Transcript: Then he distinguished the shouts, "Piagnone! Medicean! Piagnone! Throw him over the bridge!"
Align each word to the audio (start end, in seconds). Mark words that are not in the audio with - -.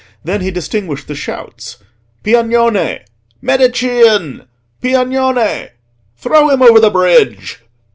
Then 0.23 0.41
he 0.41 0.49
distinguished 0.49 1.07
the 1.07 1.13
shouts, 1.13 1.77
"Piagnone! 2.23 3.01
Medicean! 3.39 4.47
Piagnone! 4.81 5.69
Throw 6.17 6.49
him 6.49 6.63
over 6.63 6.79
the 6.79 6.89
bridge!" 6.89 7.61